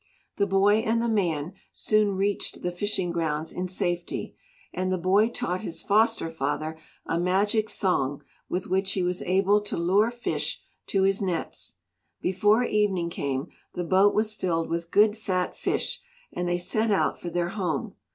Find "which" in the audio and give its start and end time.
8.65-8.93